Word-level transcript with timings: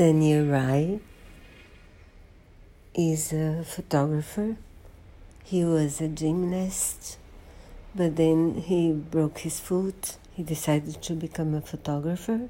Daniel 0.00 0.46
Rye 0.46 0.98
is 2.94 3.34
a 3.34 3.62
photographer. 3.62 4.56
He 5.44 5.62
was 5.62 6.00
a 6.00 6.08
gymnast, 6.08 7.18
but 7.94 8.16
then 8.16 8.62
he 8.62 8.92
broke 8.92 9.40
his 9.40 9.60
foot. 9.60 10.16
He 10.32 10.42
decided 10.42 11.02
to 11.02 11.12
become 11.12 11.52
a 11.54 11.60
photographer. 11.60 12.48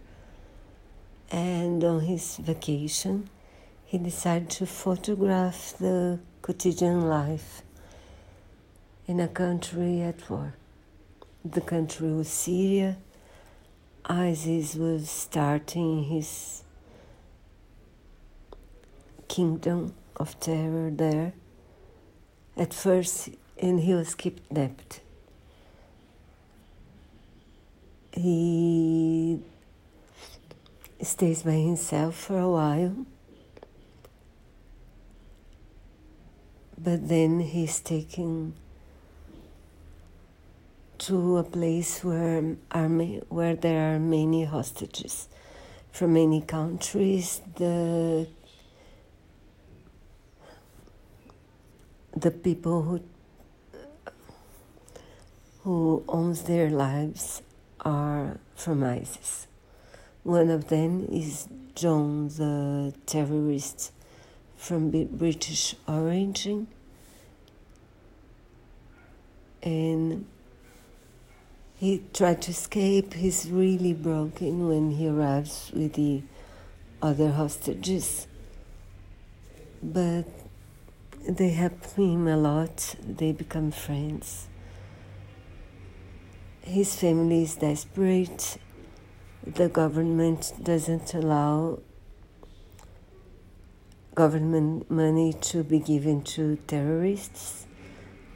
And 1.32 1.82
on 1.82 2.02
his 2.02 2.36
vacation, 2.36 3.28
he 3.84 3.98
decided 3.98 4.50
to 4.50 4.66
photograph 4.66 5.74
the 5.80 6.20
quotidian 6.42 7.08
life 7.08 7.62
in 9.08 9.18
a 9.18 9.26
country 9.26 10.02
at 10.02 10.30
war. 10.30 10.54
The 11.44 11.62
country 11.62 12.12
was 12.12 12.28
Syria. 12.28 12.98
ISIS 14.04 14.76
was 14.76 15.10
starting 15.10 16.04
his 16.04 16.62
kingdom 19.30 19.94
of 20.16 20.38
terror 20.40 20.90
there. 20.90 21.32
At 22.56 22.74
first, 22.74 23.30
and 23.62 23.78
he 23.80 23.94
was 23.94 24.14
kidnapped. 24.16 25.00
He 28.12 29.40
stays 31.00 31.44
by 31.44 31.52
himself 31.52 32.16
for 32.16 32.38
a 32.38 32.50
while, 32.50 33.06
but 36.76 37.08
then 37.08 37.38
he's 37.38 37.78
taken 37.78 38.54
to 40.98 41.38
a 41.38 41.44
place 41.44 42.02
where 42.02 42.56
army 42.72 43.22
where 43.28 43.54
there 43.54 43.94
are 43.94 44.00
many 44.00 44.44
hostages 44.44 45.28
from 45.92 46.14
many 46.14 46.40
countries. 46.42 47.40
The 47.56 48.26
the 52.20 52.30
people 52.30 52.82
who 52.82 53.00
who 55.62 56.02
owns 56.08 56.42
their 56.42 56.70
lives 56.70 57.42
are 57.80 58.38
from 58.54 58.82
ISIS. 58.82 59.46
One 60.22 60.50
of 60.50 60.68
them 60.68 61.06
is 61.10 61.48
John, 61.74 62.28
the 62.28 62.94
terrorist 63.06 63.92
from 64.56 64.90
British 64.90 65.74
origin, 65.86 66.66
and 69.62 70.26
he 71.76 72.02
tried 72.12 72.42
to 72.42 72.50
escape. 72.50 73.14
He's 73.14 73.50
really 73.50 73.94
broken 73.94 74.68
when 74.68 74.92
he 74.92 75.08
arrives 75.08 75.70
with 75.74 75.94
the 75.94 76.22
other 77.02 77.30
hostages. 77.32 78.26
But 79.82 80.26
they 81.28 81.50
help 81.50 81.84
him 81.94 82.26
a 82.26 82.36
lot. 82.36 82.96
They 83.02 83.32
become 83.32 83.70
friends. 83.70 84.48
His 86.62 86.94
family 86.94 87.42
is 87.42 87.56
desperate. 87.56 88.58
The 89.46 89.68
government 89.68 90.52
doesn't 90.62 91.14
allow 91.14 91.80
government 94.14 94.90
money 94.90 95.32
to 95.32 95.64
be 95.64 95.78
given 95.78 96.22
to 96.22 96.56
terrorists. 96.66 97.66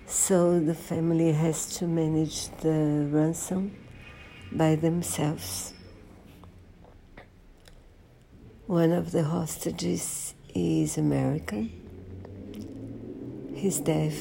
So 0.07 0.61
the 0.61 0.75
family 0.75 1.33
has 1.33 1.77
to 1.79 1.87
manage 1.87 2.49
the 2.59 3.09
ransom 3.11 3.77
by 4.53 4.77
themselves. 4.77 5.73
One 8.67 8.93
of 8.93 9.12
the 9.12 9.25
hostages 9.25 10.35
is 10.55 10.97
American. 10.97 11.84
His 13.65 13.81
death 13.81 14.20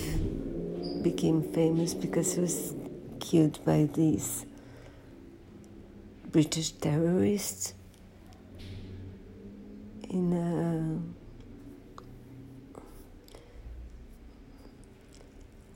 became 1.01 1.43
famous 1.43 1.93
because 1.93 2.35
he 2.35 2.39
was 2.39 2.73
killed 3.19 3.59
by 3.65 3.89
these 3.93 4.45
British 6.31 6.71
terrorists 6.71 7.73
in 10.09 10.31
a 10.31 11.01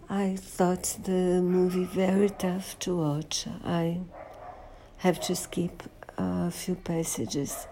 I 0.09 0.37
thought 0.37 0.99
the 1.03 1.41
movie 1.41 1.83
very 1.83 2.29
tough 2.29 2.79
to 2.79 2.95
watch. 2.95 3.47
I 3.65 3.99
have 4.99 5.19
to 5.27 5.35
skip 5.35 5.83
a 6.17 6.51
few 6.51 6.75
passages, 6.75 7.67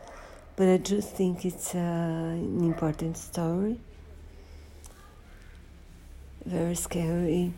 but 0.58 0.68
I 0.68 0.76
do 0.76 1.00
think 1.00 1.46
it's 1.46 1.74
uh, 1.74 1.78
an 1.78 2.66
important 2.66 3.16
story. 3.16 3.80
Very 6.46 6.76
scary, 6.76 7.54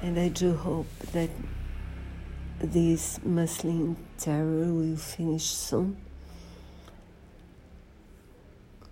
and 0.00 0.18
I 0.18 0.28
do 0.28 0.54
hope 0.54 0.88
that 1.12 1.28
this 2.60 3.20
Muslim 3.22 3.96
terror 4.16 4.72
will 4.72 4.96
finish 4.96 5.44
soon. 5.44 5.98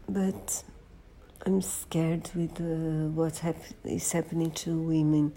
But 0.06 0.62
I'm 1.46 1.62
scared 1.62 2.30
with 2.34 2.60
uh, 2.60 3.08
what 3.14 3.38
hap- 3.38 3.56
is 3.84 4.12
happening 4.12 4.50
to 4.50 4.76
women 4.76 5.32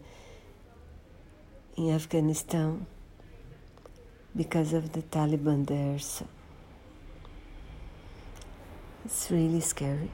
in 1.78 1.92
Afghanistan 1.92 2.86
because 4.36 4.74
of 4.74 4.92
the 4.92 5.02
Taliban 5.02 5.66
there. 5.66 5.98
So 5.98 6.28
it's 9.06 9.32
really 9.32 9.62
scary. 9.62 10.12